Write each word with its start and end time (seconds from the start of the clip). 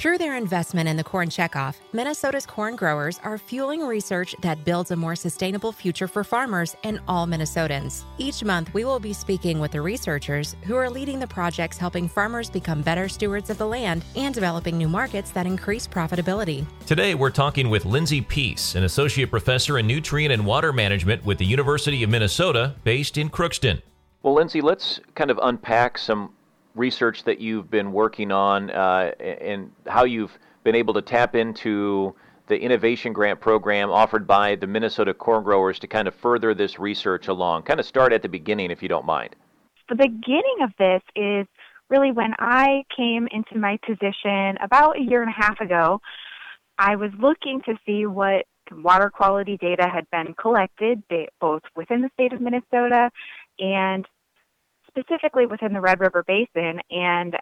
Through 0.00 0.16
their 0.16 0.38
investment 0.38 0.88
in 0.88 0.96
the 0.96 1.04
corn 1.04 1.28
checkoff, 1.28 1.76
Minnesota's 1.92 2.46
corn 2.46 2.74
growers 2.74 3.20
are 3.22 3.36
fueling 3.36 3.82
research 3.82 4.34
that 4.40 4.64
builds 4.64 4.90
a 4.90 4.96
more 4.96 5.14
sustainable 5.14 5.72
future 5.72 6.08
for 6.08 6.24
farmers 6.24 6.74
and 6.84 7.02
all 7.06 7.26
Minnesotans. 7.26 8.04
Each 8.16 8.42
month, 8.42 8.72
we 8.72 8.86
will 8.86 8.98
be 8.98 9.12
speaking 9.12 9.60
with 9.60 9.72
the 9.72 9.82
researchers 9.82 10.56
who 10.62 10.74
are 10.74 10.88
leading 10.88 11.18
the 11.18 11.26
projects 11.26 11.76
helping 11.76 12.08
farmers 12.08 12.48
become 12.48 12.80
better 12.80 13.10
stewards 13.10 13.50
of 13.50 13.58
the 13.58 13.66
land 13.66 14.02
and 14.16 14.34
developing 14.34 14.78
new 14.78 14.88
markets 14.88 15.32
that 15.32 15.44
increase 15.44 15.86
profitability. 15.86 16.64
Today, 16.86 17.14
we're 17.14 17.28
talking 17.28 17.68
with 17.68 17.84
Lindsey 17.84 18.22
Pease, 18.22 18.76
an 18.76 18.84
associate 18.84 19.28
professor 19.28 19.78
in 19.78 19.86
nutrient 19.86 20.32
and 20.32 20.46
water 20.46 20.72
management 20.72 21.26
with 21.26 21.36
the 21.36 21.44
University 21.44 22.02
of 22.02 22.08
Minnesota, 22.08 22.74
based 22.84 23.18
in 23.18 23.28
Crookston. 23.28 23.82
Well, 24.22 24.32
Lindsey, 24.32 24.62
let's 24.62 24.98
kind 25.14 25.30
of 25.30 25.38
unpack 25.42 25.98
some 25.98 26.32
research 26.74 27.24
that 27.24 27.40
you've 27.40 27.70
been 27.70 27.92
working 27.92 28.30
on 28.32 28.70
uh, 28.70 29.12
and 29.18 29.72
how 29.86 30.04
you've 30.04 30.38
been 30.64 30.74
able 30.74 30.94
to 30.94 31.02
tap 31.02 31.34
into 31.34 32.14
the 32.48 32.58
innovation 32.58 33.12
grant 33.12 33.40
program 33.40 33.90
offered 33.90 34.26
by 34.26 34.56
the 34.56 34.66
Minnesota 34.66 35.14
corn 35.14 35.44
growers 35.44 35.78
to 35.78 35.86
kind 35.86 36.08
of 36.08 36.14
further 36.14 36.54
this 36.54 36.78
research 36.78 37.28
along. 37.28 37.62
Kind 37.62 37.80
of 37.80 37.86
start 37.86 38.12
at 38.12 38.22
the 38.22 38.28
beginning, 38.28 38.70
if 38.70 38.82
you 38.82 38.88
don't 38.88 39.06
mind. 39.06 39.36
The 39.88 39.94
beginning 39.94 40.56
of 40.62 40.70
this 40.78 41.02
is 41.16 41.46
really 41.88 42.12
when 42.12 42.34
I 42.38 42.84
came 42.96 43.28
into 43.30 43.58
my 43.58 43.78
position 43.86 44.56
about 44.62 44.98
a 44.98 45.02
year 45.02 45.22
and 45.22 45.30
a 45.30 45.42
half 45.42 45.60
ago. 45.60 46.00
I 46.78 46.96
was 46.96 47.10
looking 47.20 47.60
to 47.66 47.74
see 47.84 48.06
what 48.06 48.46
water 48.72 49.10
quality 49.10 49.56
data 49.56 49.88
had 49.88 50.08
been 50.10 50.34
collected 50.34 51.02
both 51.40 51.62
within 51.76 52.02
the 52.02 52.10
state 52.14 52.32
of 52.32 52.40
Minnesota 52.40 53.10
and 53.58 54.06
specifically 54.90 55.46
within 55.46 55.72
the 55.72 55.80
Red 55.80 56.00
River 56.00 56.24
Basin, 56.26 56.80
and 56.90 57.36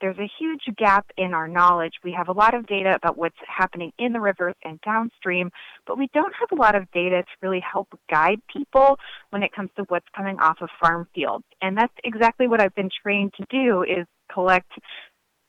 there's 0.00 0.18
a 0.18 0.30
huge 0.38 0.62
gap 0.76 1.06
in 1.16 1.32
our 1.32 1.48
knowledge. 1.48 1.94
We 2.02 2.12
have 2.12 2.28
a 2.28 2.32
lot 2.32 2.54
of 2.54 2.66
data 2.66 2.94
about 2.94 3.16
what's 3.16 3.36
happening 3.46 3.92
in 3.98 4.12
the 4.12 4.20
rivers 4.20 4.54
and 4.64 4.80
downstream, 4.82 5.50
but 5.86 5.96
we 5.96 6.08
don't 6.12 6.34
have 6.38 6.50
a 6.52 6.60
lot 6.60 6.74
of 6.74 6.90
data 6.92 7.22
to 7.22 7.28
really 7.40 7.60
help 7.60 7.88
guide 8.10 8.40
people 8.52 8.98
when 9.30 9.42
it 9.42 9.52
comes 9.52 9.70
to 9.76 9.84
what's 9.88 10.06
coming 10.14 10.38
off 10.40 10.58
of 10.60 10.68
farm 10.80 11.06
fields. 11.14 11.44
And 11.62 11.76
that's 11.76 11.94
exactly 12.02 12.48
what 12.48 12.60
I've 12.60 12.74
been 12.74 12.90
trained 13.02 13.32
to 13.38 13.46
do 13.48 13.82
is 13.82 14.06
collect 14.32 14.72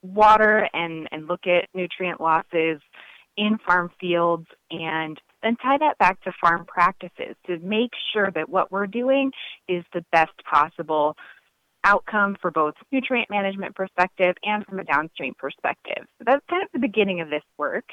water 0.04 0.70
and, 0.74 1.10
and 1.12 1.28
look 1.28 1.48
at 1.48 1.68
nutrient 1.74 2.22
losses 2.22 2.80
in 3.38 3.58
farm 3.66 3.92
fields 4.00 4.46
and 4.72 5.20
then 5.44 5.56
tie 5.58 5.78
that 5.78 5.98
back 5.98 6.22
to 6.24 6.32
farm 6.42 6.66
practices 6.66 7.36
to 7.46 7.60
make 7.60 7.92
sure 8.14 8.32
that 8.32 8.50
what 8.50 8.72
we're 8.72 8.88
doing 8.88 9.32
is 9.68 9.84
the 9.94 10.04
best 10.12 10.32
possible 10.50 11.16
outcome 11.86 12.36
for 12.42 12.52
both 12.52 12.74
nutrient 12.92 13.30
management 13.30 13.76
perspective 13.76 14.36
and 14.44 14.66
from 14.66 14.80
a 14.80 14.84
downstream 14.84 15.34
perspective. 15.38 16.06
So 16.18 16.24
that's 16.26 16.46
kind 16.50 16.64
of 16.64 16.70
the 16.74 16.80
beginning 16.80 17.22
of 17.22 17.30
this 17.30 17.44
work. 17.58 17.86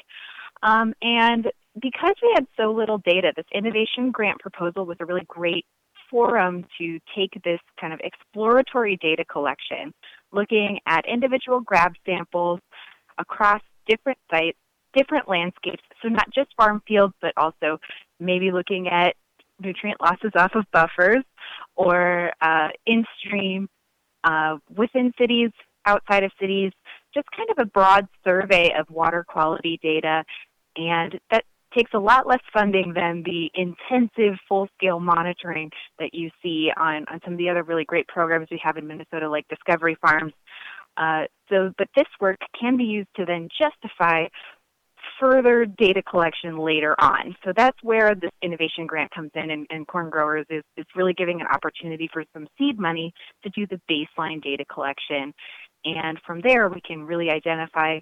Um, 0.61 0.93
and 1.01 1.49
because 1.81 2.15
we 2.21 2.31
had 2.35 2.45
so 2.57 2.71
little 2.71 2.99
data, 2.99 3.33
this 3.35 3.45
innovation 3.53 4.11
grant 4.11 4.39
proposal 4.39 4.85
was 4.85 4.97
a 4.99 5.05
really 5.05 5.25
great 5.27 5.65
forum 6.09 6.65
to 6.77 6.99
take 7.15 7.31
this 7.43 7.59
kind 7.79 7.93
of 7.93 7.99
exploratory 8.03 8.97
data 9.01 9.25
collection, 9.25 9.93
looking 10.31 10.79
at 10.85 11.05
individual 11.07 11.59
grab 11.59 11.93
samples 12.05 12.59
across 13.17 13.61
different 13.87 14.19
sites, 14.29 14.57
different 14.95 15.27
landscapes, 15.27 15.83
so 16.01 16.07
not 16.07 16.25
just 16.33 16.49
farm 16.55 16.81
fields, 16.87 17.13
but 17.21 17.33
also 17.35 17.79
maybe 18.19 18.51
looking 18.51 18.87
at 18.87 19.15
nutrient 19.59 19.99
losses 20.01 20.31
off 20.35 20.51
of 20.55 20.65
buffers 20.71 21.23
or 21.75 22.31
uh, 22.41 22.69
in 22.85 23.03
stream 23.19 23.67
uh, 24.23 24.57
within 24.75 25.13
cities, 25.19 25.51
outside 25.85 26.23
of 26.23 26.31
cities, 26.39 26.71
just 27.13 27.27
kind 27.35 27.49
of 27.49 27.57
a 27.59 27.65
broad 27.65 28.07
survey 28.23 28.73
of 28.77 28.89
water 28.89 29.25
quality 29.27 29.79
data. 29.81 30.23
And 30.75 31.19
that 31.31 31.43
takes 31.75 31.91
a 31.93 31.99
lot 31.99 32.27
less 32.27 32.41
funding 32.51 32.93
than 32.93 33.23
the 33.23 33.49
intensive 33.55 34.37
full 34.47 34.67
scale 34.77 34.99
monitoring 34.99 35.71
that 35.99 36.13
you 36.13 36.29
see 36.41 36.71
on, 36.77 37.05
on 37.11 37.19
some 37.23 37.33
of 37.33 37.39
the 37.39 37.49
other 37.49 37.63
really 37.63 37.85
great 37.85 38.07
programs 38.07 38.47
we 38.51 38.59
have 38.63 38.77
in 38.77 38.87
Minnesota, 38.87 39.29
like 39.29 39.47
Discovery 39.47 39.97
Farms. 40.01 40.33
Uh, 40.97 41.23
so, 41.49 41.73
but 41.77 41.87
this 41.95 42.07
work 42.21 42.37
can 42.59 42.77
be 42.77 42.83
used 42.83 43.09
to 43.15 43.25
then 43.25 43.49
justify 43.59 44.25
further 45.23 45.65
data 45.65 46.01
collection 46.03 46.57
later 46.57 46.95
on. 46.99 47.33
So 47.45 47.53
that's 47.55 47.77
where 47.81 48.13
this 48.13 48.31
innovation 48.41 48.85
grant 48.85 49.09
comes 49.11 49.31
in, 49.35 49.51
and, 49.51 49.65
and 49.69 49.87
corn 49.87 50.09
growers 50.09 50.45
is, 50.49 50.63
is 50.75 50.85
really 50.97 51.13
giving 51.13 51.39
an 51.39 51.47
opportunity 51.47 52.09
for 52.11 52.25
some 52.33 52.45
seed 52.57 52.77
money 52.77 53.13
to 53.43 53.49
do 53.51 53.65
the 53.67 53.79
baseline 53.89 54.43
data 54.43 54.65
collection. 54.65 55.33
And 55.85 56.19
from 56.27 56.41
there, 56.41 56.67
we 56.67 56.81
can 56.81 57.03
really 57.03 57.29
identify 57.29 57.99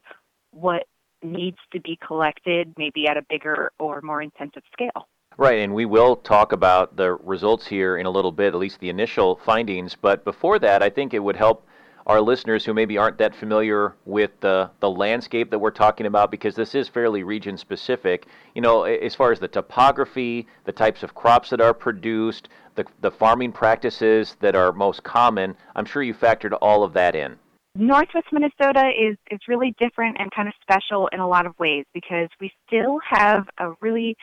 what 0.50 0.88
needs 1.22 1.58
to 1.74 1.80
be 1.80 2.00
collected, 2.06 2.74
maybe 2.76 3.08
at 3.08 3.18
a 3.18 3.22
bigger 3.30 3.72
or 3.80 4.02
more 4.02 4.24
intensive 4.24 4.64
scale. 4.74 5.08
Right, 5.38 5.60
and 5.60 5.76
we 5.76 5.86
will 5.86 6.16
talk 6.16 6.54
about 6.54 6.98
the 6.98 7.14
results 7.14 7.68
here 7.68 7.98
in 7.98 8.08
a 8.08 8.10
little 8.10 8.32
bit, 8.32 8.56
at 8.56 8.60
least 8.60 8.80
the 8.80 8.90
initial 8.90 9.40
findings. 9.46 9.96
But 9.96 10.26
before 10.26 10.58
that, 10.60 10.82
I 10.82 10.90
think 10.90 11.14
it 11.14 11.20
would 11.20 11.36
help 11.36 11.68
our 12.08 12.22
listeners 12.22 12.66
who 12.66 12.74
maybe 12.74 12.98
aren't 12.98 13.18
that 13.18 13.36
familiar 13.36 13.96
with 14.06 14.32
the, 14.40 14.70
the 14.80 14.90
landscape 14.90 15.52
that 15.52 15.60
we're 15.60 15.72
talking 15.72 16.06
about 16.06 16.32
because 16.32 16.56
this 16.56 16.76
is 16.76 16.88
fairly 16.88 17.24
region 17.24 17.58
specific. 17.58 18.28
You 18.56 18.62
know, 18.62 18.84
as 18.84 19.16
far 19.16 19.32
as 19.32 19.40
the 19.40 19.48
topography, 19.48 20.48
the 20.66 20.72
types 20.72 21.04
of 21.04 21.16
crops 21.16 21.50
that 21.52 21.62
are 21.62 21.74
produced, 21.74 22.50
the, 22.76 22.86
the 23.02 23.12
farming 23.12 23.52
practices 23.52 24.38
that 24.40 24.56
are 24.56 24.72
most 24.72 25.04
common, 25.04 25.56
I'm 25.76 25.86
sure 25.86 26.04
you 26.04 26.14
factored 26.14 26.58
all 26.62 26.84
of 26.84 26.94
that 26.94 27.16
in. 27.16 27.38
Northwest 27.76 28.28
Minnesota 28.34 28.90
is, 28.90 29.18
is 29.30 29.40
really 29.48 29.74
different 29.80 30.18
and 30.20 30.30
kind 30.32 30.48
of 30.48 30.54
special 30.62 31.08
in 31.14 31.20
a 31.20 31.28
lot 31.28 31.46
of 31.46 31.58
ways 31.58 31.86
because 31.94 32.28
we 32.42 32.52
still 32.68 33.00
have 33.10 33.48
a 33.60 33.72
really 33.80 34.18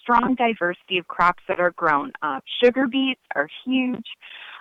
strong 0.00 0.34
diversity 0.34 0.98
of 0.98 1.06
crops 1.06 1.42
that 1.48 1.60
are 1.60 1.72
grown. 1.72 2.12
Uh, 2.22 2.40
sugar 2.62 2.86
beets 2.86 3.20
are 3.34 3.48
huge 3.64 4.06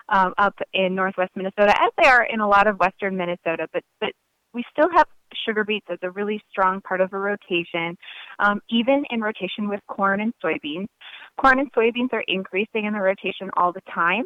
um, 0.09 0.34
up 0.38 0.56
in 0.74 0.96
northwest 0.96 1.31
Minnesota, 1.36 1.74
as 1.81 1.91
they 1.97 2.08
are 2.08 2.24
in 2.24 2.40
a 2.40 2.47
lot 2.47 2.68
of 2.68 2.80
western 2.80 3.18
Minnesota. 3.18 3.68
But 3.72 3.84
but 4.00 4.12
we 4.53 4.64
still 4.72 4.90
have 4.96 5.08
sugar 5.46 5.64
beets 5.64 5.88
as 5.90 5.97
a 6.03 6.12
really 6.12 6.41
strong 6.50 6.81
part 6.81 7.02
of 7.02 7.12
a 7.14 7.18
rotation, 7.18 7.97
um, 8.40 8.62
even 8.69 9.03
in 9.09 9.22
rotation 9.22 9.68
with 9.68 9.80
corn 9.88 10.22
and 10.22 10.34
soybeans. 10.44 10.88
Corn 11.42 11.59
and 11.59 11.72
soybeans 11.74 12.13
are 12.13 12.24
increasing 12.28 12.86
in 12.86 12.94
the 12.94 13.00
rotation 13.00 13.50
all 13.58 13.74
the 13.74 13.81
time, 13.94 14.24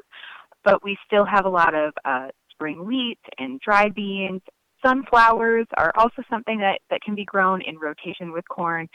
but 0.63 0.83
we 0.83 0.97
still 1.05 1.25
have 1.25 1.45
a 1.45 1.49
lot 1.49 1.73
of 1.73 1.93
uh, 2.03 2.27
spring 2.51 2.85
wheat 2.85 3.19
and 3.37 3.59
dry 3.61 3.89
beans. 3.89 4.41
Sunflowers 4.85 5.65
are 5.77 5.91
also 5.95 6.21
something 6.29 6.59
that, 6.59 6.79
that 6.89 7.01
can 7.01 7.15
be 7.15 7.25
grown 7.25 7.61
in 7.61 7.77
rotation 7.79 8.31
with 8.31 8.47
corn. 8.47 8.87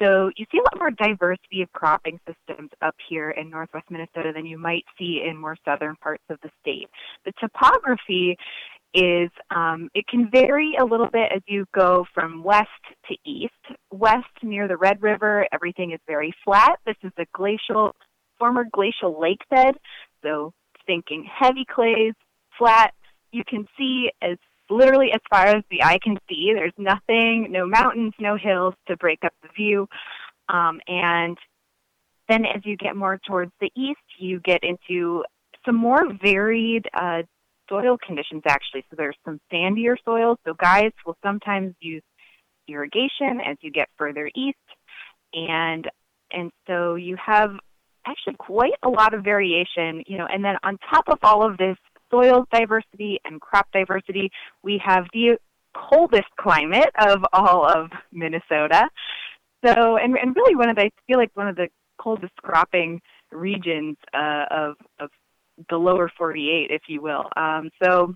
So 0.00 0.30
you 0.36 0.46
see 0.50 0.58
a 0.58 0.62
lot 0.62 0.78
more 0.78 0.90
diversity 0.90 1.62
of 1.62 1.72
cropping 1.72 2.20
systems 2.26 2.70
up 2.82 2.94
here 3.08 3.30
in 3.30 3.50
northwest 3.50 3.86
Minnesota 3.90 4.32
than 4.34 4.46
you 4.46 4.58
might 4.58 4.84
see 4.98 5.22
in 5.28 5.36
more 5.36 5.56
southern 5.64 5.96
parts 5.96 6.22
of 6.30 6.38
the 6.42 6.50
state. 6.60 6.88
The 7.24 7.32
topography 7.40 8.36
is 8.94 9.30
um, 9.54 9.90
it 9.94 10.06
can 10.08 10.30
vary 10.30 10.74
a 10.80 10.84
little 10.84 11.08
bit 11.12 11.30
as 11.34 11.42
you 11.46 11.66
go 11.74 12.06
from 12.14 12.42
west 12.42 12.68
to 13.08 13.16
east. 13.24 13.52
West 13.90 14.24
near 14.42 14.66
the 14.68 14.76
Red 14.76 15.02
River, 15.02 15.46
everything 15.52 15.92
is 15.92 16.00
very 16.06 16.32
flat. 16.44 16.78
This 16.86 16.96
is 17.02 17.12
a 17.18 17.26
glacial, 17.34 17.94
former 18.38 18.64
glacial 18.72 19.20
lake 19.20 19.42
bed, 19.50 19.74
so 20.22 20.52
thinking 20.86 21.28
heavy 21.30 21.66
clays, 21.68 22.14
flat. 22.56 22.94
You 23.30 23.42
can 23.46 23.66
see 23.76 24.10
as 24.22 24.38
literally 24.70 25.12
as 25.12 25.20
far 25.30 25.46
as 25.46 25.62
the 25.70 25.82
eye 25.82 25.98
can 26.02 26.16
see. 26.28 26.52
There's 26.54 26.72
nothing, 26.76 27.48
no 27.50 27.66
mountains, 27.66 28.12
no 28.18 28.36
hills 28.36 28.74
to 28.86 28.96
break 28.96 29.20
up 29.24 29.32
the 29.42 29.48
view. 29.56 29.88
Um, 30.48 30.80
and 30.86 31.36
then 32.28 32.44
as 32.44 32.62
you 32.64 32.76
get 32.76 32.96
more 32.96 33.18
towards 33.26 33.52
the 33.60 33.70
east, 33.76 34.00
you 34.18 34.40
get 34.40 34.60
into 34.62 35.24
some 35.64 35.76
more 35.76 36.02
varied 36.22 36.86
uh, 36.94 37.22
soil 37.68 37.98
conditions 38.04 38.42
actually. 38.46 38.84
So 38.90 38.96
there's 38.96 39.16
some 39.24 39.40
sandier 39.52 39.96
soils. 40.04 40.38
So 40.46 40.54
guys 40.54 40.92
will 41.06 41.16
sometimes 41.22 41.74
use 41.80 42.02
irrigation 42.66 43.40
as 43.44 43.56
you 43.60 43.70
get 43.70 43.88
further 43.96 44.30
east. 44.34 44.56
And 45.32 45.88
and 46.30 46.50
so 46.66 46.96
you 46.96 47.16
have 47.24 47.52
actually 48.06 48.36
quite 48.38 48.74
a 48.82 48.88
lot 48.88 49.14
of 49.14 49.24
variation, 49.24 50.02
you 50.06 50.18
know, 50.18 50.26
and 50.26 50.44
then 50.44 50.56
on 50.62 50.78
top 50.90 51.04
of 51.08 51.18
all 51.22 51.46
of 51.46 51.56
this 51.56 51.76
soil 52.10 52.46
diversity 52.52 53.20
and 53.24 53.40
crop 53.40 53.68
diversity. 53.72 54.30
We 54.62 54.80
have 54.84 55.06
the 55.12 55.38
coldest 55.74 56.28
climate 56.38 56.90
of 56.98 57.24
all 57.32 57.66
of 57.66 57.90
Minnesota. 58.12 58.88
So, 59.64 59.96
and, 59.96 60.16
and 60.16 60.34
really 60.36 60.54
one 60.54 60.68
of 60.68 60.76
the, 60.76 60.82
I 60.82 60.90
feel 61.06 61.18
like 61.18 61.30
one 61.34 61.48
of 61.48 61.56
the 61.56 61.68
coldest 61.98 62.34
cropping 62.42 63.00
regions 63.32 63.96
uh, 64.14 64.44
of, 64.50 64.76
of 65.00 65.10
the 65.68 65.76
lower 65.76 66.10
48, 66.16 66.70
if 66.70 66.82
you 66.88 67.02
will. 67.02 67.24
Um, 67.36 67.70
so, 67.82 68.14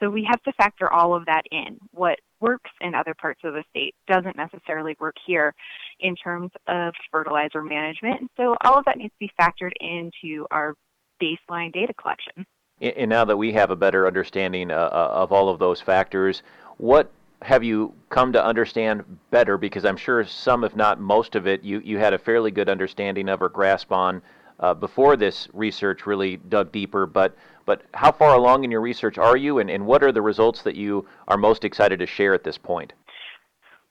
so 0.00 0.10
we 0.10 0.26
have 0.28 0.42
to 0.42 0.52
factor 0.52 0.90
all 0.90 1.14
of 1.14 1.26
that 1.26 1.42
in. 1.50 1.78
What 1.92 2.18
works 2.40 2.70
in 2.80 2.94
other 2.94 3.14
parts 3.14 3.40
of 3.44 3.54
the 3.54 3.64
state 3.70 3.94
doesn't 4.08 4.36
necessarily 4.36 4.96
work 5.00 5.16
here 5.26 5.54
in 6.00 6.16
terms 6.16 6.50
of 6.66 6.94
fertilizer 7.10 7.62
management. 7.62 8.30
So 8.36 8.56
all 8.64 8.78
of 8.78 8.84
that 8.86 8.98
needs 8.98 9.12
to 9.12 9.18
be 9.18 9.30
factored 9.40 9.72
into 9.80 10.46
our 10.50 10.74
baseline 11.22 11.72
data 11.72 11.94
collection. 11.94 12.46
And 12.80 13.08
now 13.08 13.24
that 13.24 13.36
we 13.36 13.52
have 13.52 13.70
a 13.70 13.76
better 13.76 14.06
understanding 14.06 14.70
uh, 14.70 14.74
uh, 14.74 15.10
of 15.12 15.32
all 15.32 15.48
of 15.48 15.58
those 15.58 15.80
factors, 15.80 16.42
what 16.76 17.10
have 17.42 17.64
you 17.64 17.94
come 18.10 18.32
to 18.32 18.44
understand 18.44 19.04
better? 19.30 19.56
Because 19.56 19.84
I'm 19.84 19.96
sure 19.96 20.24
some, 20.24 20.62
if 20.62 20.76
not 20.76 21.00
most 21.00 21.34
of 21.36 21.46
it, 21.46 21.62
you, 21.62 21.80
you 21.80 21.98
had 21.98 22.12
a 22.12 22.18
fairly 22.18 22.50
good 22.50 22.68
understanding 22.68 23.28
of 23.28 23.40
or 23.40 23.48
grasp 23.48 23.92
on 23.92 24.20
uh, 24.60 24.74
before 24.74 25.16
this 25.16 25.48
research 25.52 26.06
really 26.06 26.36
dug 26.36 26.72
deeper. 26.72 27.06
But 27.06 27.34
but 27.64 27.82
how 27.94 28.12
far 28.12 28.34
along 28.36 28.62
in 28.62 28.70
your 28.70 28.80
research 28.80 29.18
are 29.18 29.36
you, 29.36 29.58
and, 29.58 29.68
and 29.68 29.84
what 29.84 30.04
are 30.04 30.12
the 30.12 30.22
results 30.22 30.62
that 30.62 30.76
you 30.76 31.04
are 31.26 31.36
most 31.36 31.64
excited 31.64 31.98
to 31.98 32.06
share 32.06 32.32
at 32.32 32.44
this 32.44 32.56
point? 32.56 32.92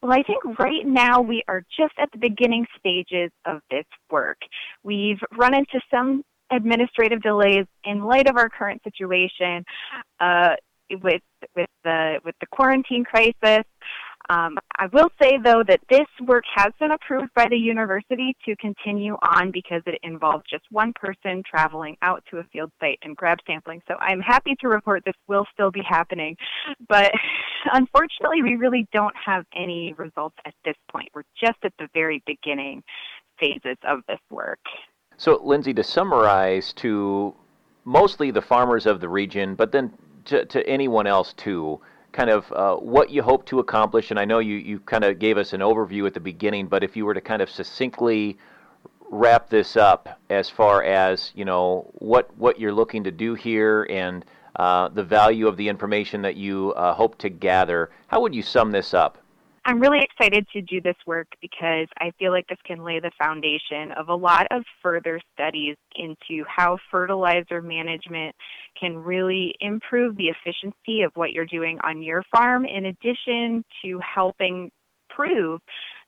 Well, 0.01 0.13
I 0.13 0.23
think 0.23 0.59
right 0.59 0.85
now 0.85 1.19
we 1.19 1.43
are 1.49 1.63
just 1.77 1.93
at 1.97 2.09
the 2.13 2.17
beginning 2.17 2.65
stages 2.79 3.31
of 3.45 3.61
this 3.69 3.85
work. 4.09 4.37
We've 4.83 5.19
run 5.37 5.53
into 5.53 5.81
some 5.91 6.23
administrative 6.55 7.21
delays 7.21 7.65
in 7.83 8.03
light 8.03 8.29
of 8.29 8.37
our 8.37 8.49
current 8.49 8.81
situation 8.83 9.63
uh, 10.19 10.55
with 11.03 11.21
with 11.55 11.69
the 11.83 12.19
with 12.23 12.35
the 12.39 12.47
quarantine 12.47 13.03
crisis. 13.03 13.65
Um, 14.29 14.57
I 14.77 14.87
will 14.91 15.09
say, 15.21 15.37
though, 15.43 15.63
that 15.67 15.81
this 15.89 16.07
work 16.25 16.45
has 16.55 16.73
been 16.79 16.91
approved 16.91 17.31
by 17.35 17.47
the 17.47 17.57
university 17.57 18.35
to 18.45 18.55
continue 18.55 19.17
on 19.21 19.51
because 19.51 19.83
it 19.85 19.99
involves 20.01 20.43
just 20.49 20.63
one 20.71 20.93
person 20.93 21.43
traveling 21.47 21.95
out 22.01 22.23
to 22.31 22.39
a 22.39 22.43
field 22.51 22.71
site 22.79 22.97
and 23.03 23.15
grab 23.15 23.37
sampling. 23.45 23.81
So 23.87 23.95
I'm 23.99 24.21
happy 24.21 24.55
to 24.61 24.67
report 24.67 25.03
this 25.05 25.13
will 25.27 25.45
still 25.53 25.69
be 25.69 25.83
happening. 25.87 26.35
But 26.89 27.11
unfortunately, 27.73 28.41
we 28.41 28.55
really 28.55 28.87
don't 28.91 29.15
have 29.23 29.45
any 29.55 29.93
results 29.93 30.37
at 30.45 30.55
this 30.63 30.75
point. 30.91 31.09
We're 31.13 31.23
just 31.39 31.59
at 31.63 31.73
the 31.77 31.87
very 31.93 32.23
beginning 32.25 32.81
phases 33.39 33.77
of 33.87 33.99
this 34.07 34.19
work. 34.31 34.59
So, 35.17 35.39
Lindsey, 35.43 35.73
to 35.73 35.83
summarize 35.83 36.73
to 36.73 37.33
mostly 37.85 38.31
the 38.31 38.41
farmers 38.41 38.85
of 38.85 38.99
the 38.99 39.09
region, 39.09 39.55
but 39.55 39.71
then 39.71 39.93
to, 40.25 40.45
to 40.45 40.67
anyone 40.67 41.07
else 41.07 41.33
too, 41.33 41.79
kind 42.11 42.29
of 42.29 42.51
uh, 42.51 42.75
what 42.75 43.09
you 43.09 43.21
hope 43.21 43.45
to 43.45 43.59
accomplish. 43.59 44.11
And 44.11 44.19
I 44.19 44.25
know 44.25 44.39
you, 44.39 44.55
you 44.55 44.79
kind 44.79 45.03
of 45.03 45.19
gave 45.19 45.37
us 45.37 45.53
an 45.53 45.61
overview 45.61 46.07
at 46.07 46.13
the 46.13 46.19
beginning, 46.19 46.67
but 46.67 46.83
if 46.83 46.95
you 46.95 47.05
were 47.05 47.13
to 47.13 47.21
kind 47.21 47.41
of 47.41 47.49
succinctly 47.49 48.37
wrap 49.11 49.49
this 49.49 49.77
up 49.77 50.19
as 50.29 50.49
far 50.49 50.83
as 50.83 51.31
you 51.35 51.45
know 51.45 51.87
what 51.99 52.35
what 52.37 52.59
you're 52.59 52.73
looking 52.73 53.03
to 53.03 53.11
do 53.11 53.35
here 53.35 53.85
and 53.89 54.25
uh, 54.55 54.87
the 54.89 55.03
value 55.03 55.47
of 55.47 55.57
the 55.57 55.69
information 55.69 56.21
that 56.21 56.35
you 56.35 56.73
uh, 56.73 56.93
hope 56.93 57.17
to 57.17 57.29
gather, 57.29 57.91
how 58.07 58.21
would 58.21 58.33
you 58.33 58.41
sum 58.41 58.71
this 58.71 58.93
up? 58.93 59.17
I'm 59.67 59.79
really 59.79 59.99
excited 60.03 60.47
to 60.53 60.61
do 60.61 60.79
this 60.79 60.95
work 61.07 61.27
because 61.41 61.87
I 61.99 62.11
feel 62.19 62.31
like 62.31 62.45
this 62.47 62.59
can 62.65 62.83
lay 62.83 62.99
the 62.99 63.09
foundation 63.17 63.91
of 63.97 64.09
a 64.09 64.15
lot 64.15 64.45
of 64.51 64.63
further 64.83 65.19
studies 65.33 65.75
into 65.95 66.43
how 66.47 66.77
fertilizer 66.91 67.63
management 67.63 68.35
can 68.79 68.95
really 68.95 69.55
improve 69.59 70.17
the 70.17 70.27
efficiency 70.27 71.01
of 71.01 71.11
what 71.15 71.31
you're 71.31 71.47
doing 71.47 71.79
on 71.83 72.03
your 72.03 72.21
farm 72.31 72.65
in 72.65 72.85
addition 72.85 73.65
to 73.83 73.99
helping 73.99 74.69
prove 75.09 75.59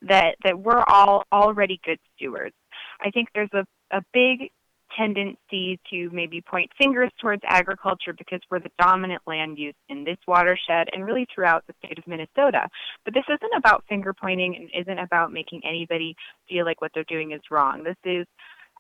that 0.04 0.36
that 0.44 0.60
we're 0.60 0.84
all 0.88 1.24
already 1.32 1.80
good 1.84 2.00
stewards. 2.16 2.56
I 3.02 3.10
think 3.10 3.30
there's 3.34 3.50
a, 3.54 3.66
a 3.92 4.02
big 4.14 4.52
tendency 4.98 5.80
to 5.90 6.10
maybe 6.12 6.42
point 6.42 6.72
fingers 6.78 7.12
towards 7.22 7.42
agriculture 7.46 8.14
because 8.18 8.40
we're 8.50 8.60
the 8.60 8.72
dominant 8.80 9.22
land 9.28 9.58
use 9.58 9.76
in 9.90 10.04
this 10.04 10.18
watershed 10.28 10.88
and 10.94 11.06
really 11.06 11.28
throughout 11.34 11.64
the 11.68 11.74
state 11.84 11.98
of 11.98 12.08
Minnesota. 12.08 12.68
But 13.06 13.14
this 13.14 13.26
isn't 13.28 13.58
about 13.58 13.84
finger 13.88 14.14
pointing 14.14 14.56
and 14.56 14.70
isn't 14.82 15.00
about 15.00 15.32
making 15.32 15.62
anybody 15.64 16.16
feel 16.50 16.66
like 16.66 16.82
what 16.82 16.92
they're 16.94 17.04
doing 17.04 17.32
is 17.32 17.42
wrong. 17.52 17.84
This 17.84 17.98
is 18.04 18.26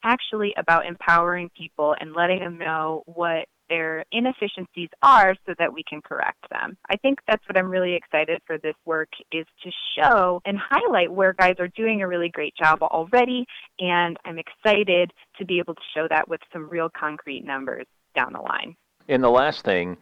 actually 0.04 0.54
about 0.58 0.86
empowering 0.86 1.50
people 1.58 1.96
and 2.00 2.14
letting 2.14 2.40
them 2.40 2.58
know 2.58 3.04
what 3.06 3.46
their 3.70 4.06
inefficiencies 4.12 4.90
are 5.02 5.36
so 5.46 5.54
that 5.60 5.74
we 5.74 5.84
can 5.84 6.02
correct 6.02 6.46
them. 6.50 6.78
I 6.90 6.96
think 6.98 7.20
that's 7.28 7.44
what 7.48 7.58
I'm 7.58 7.70
really 7.70 7.94
excited 7.94 8.42
for 8.46 8.58
this 8.58 8.76
work 8.86 9.10
is 9.32 9.46
to 9.64 9.72
show 9.98 10.42
and 10.46 10.58
highlight 10.58 11.12
where 11.12 11.34
guys 11.34 11.56
are 11.60 11.68
doing 11.70 12.02
a 12.02 12.08
really 12.08 12.30
great 12.30 12.56
job 12.56 12.82
already 12.82 13.46
and 13.80 14.18
I'm 14.26 14.40
excited 14.40 15.12
to 15.38 15.46
be 15.46 15.60
able 15.60 15.76
to 15.76 15.82
show 15.94 16.08
that 16.10 16.28
with 16.28 16.42
some 16.52 16.70
real 16.70 16.90
concrete 16.98 17.46
numbers 17.46 17.86
down 18.16 18.34
the 18.34 18.40
line. 18.40 18.76
And 19.08 19.24
the 19.24 19.30
last 19.30 19.64
thing 19.64 19.98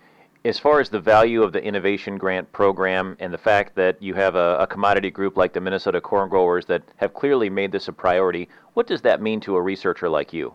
as 0.45 0.59
far 0.59 0.79
as 0.79 0.89
the 0.89 0.99
value 0.99 1.41
of 1.41 1.51
the 1.51 1.63
innovation 1.63 2.19
grant 2.19 2.51
program 2.51 3.17
and 3.19 3.33
the 3.33 3.37
fact 3.37 3.75
that 3.75 3.99
you 3.99 4.13
have 4.13 4.35
a, 4.35 4.57
a, 4.59 4.67
commodity 4.67 5.09
group 5.09 5.35
like 5.35 5.53
the 5.53 5.59
Minnesota 5.59 5.99
corn 5.99 6.29
growers 6.29 6.65
that 6.65 6.83
have 6.97 7.15
clearly 7.15 7.49
made 7.49 7.71
this 7.71 7.87
a 7.87 7.91
priority, 7.91 8.47
what 8.75 8.85
does 8.85 9.01
that 9.01 9.23
mean 9.23 9.39
to 9.39 9.55
a 9.55 9.61
researcher 9.61 10.07
like 10.07 10.33
you? 10.33 10.53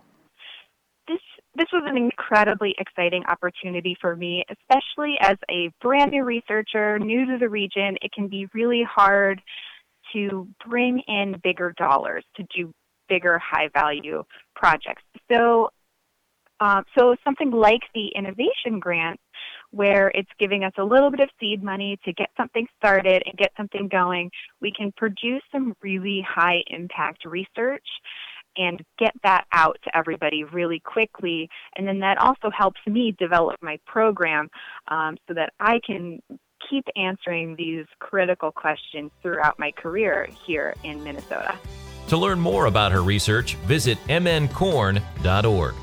This 1.56 1.66
was 1.72 1.82
an 1.86 1.96
incredibly 1.96 2.74
exciting 2.78 3.24
opportunity 3.26 3.96
for 4.00 4.14
me, 4.14 4.44
especially 4.50 5.16
as 5.20 5.36
a 5.50 5.70
brand 5.82 6.12
new 6.12 6.24
researcher, 6.24 6.98
new 6.98 7.26
to 7.26 7.38
the 7.38 7.48
region. 7.48 7.96
It 8.02 8.12
can 8.12 8.28
be 8.28 8.46
really 8.54 8.84
hard 8.88 9.42
to 10.12 10.48
bring 10.66 11.02
in 11.08 11.40
bigger 11.42 11.74
dollars 11.76 12.24
to 12.36 12.44
do 12.56 12.72
bigger, 13.08 13.38
high 13.38 13.68
value 13.74 14.22
projects. 14.54 15.02
So, 15.30 15.70
um, 16.60 16.84
so 16.96 17.16
something 17.24 17.50
like 17.50 17.80
the 17.94 18.08
innovation 18.14 18.78
grant, 18.78 19.18
where 19.72 20.10
it's 20.14 20.30
giving 20.38 20.64
us 20.64 20.72
a 20.78 20.84
little 20.84 21.10
bit 21.10 21.20
of 21.20 21.28
seed 21.40 21.62
money 21.62 21.98
to 22.04 22.12
get 22.12 22.28
something 22.36 22.66
started 22.76 23.22
and 23.24 23.36
get 23.36 23.50
something 23.56 23.88
going, 23.88 24.30
we 24.60 24.72
can 24.76 24.92
produce 24.96 25.42
some 25.50 25.74
really 25.80 26.24
high 26.28 26.62
impact 26.68 27.24
research 27.24 27.86
and 28.56 28.82
get 28.98 29.12
that 29.22 29.44
out 29.52 29.78
to 29.84 29.96
everybody 29.96 30.44
really 30.44 30.80
quickly. 30.80 31.48
And 31.76 31.86
then 31.86 32.00
that 32.00 32.18
also 32.18 32.50
helps 32.50 32.80
me 32.86 33.14
develop 33.18 33.56
my 33.62 33.78
program 33.86 34.48
um, 34.88 35.16
so 35.28 35.34
that 35.34 35.52
I 35.60 35.80
can 35.86 36.20
keep 36.68 36.84
answering 36.96 37.56
these 37.56 37.86
critical 37.98 38.52
questions 38.52 39.10
throughout 39.22 39.58
my 39.58 39.70
career 39.72 40.28
here 40.46 40.74
in 40.84 41.02
Minnesota. 41.02 41.54
To 42.08 42.16
learn 42.16 42.40
more 42.40 42.66
about 42.66 42.92
her 42.92 43.02
research, 43.02 43.54
visit 43.66 43.98
mncorn.org. 44.08 45.74